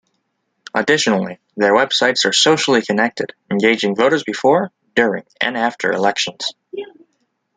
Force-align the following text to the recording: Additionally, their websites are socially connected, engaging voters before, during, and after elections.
Additionally, 0.73 1.37
their 1.57 1.75
websites 1.75 2.25
are 2.25 2.33
socially 2.33 2.81
connected, 2.81 3.33
engaging 3.51 3.93
voters 3.95 4.23
before, 4.23 4.71
during, 4.95 5.25
and 5.39 5.55
after 5.55 5.91
elections. 5.91 6.53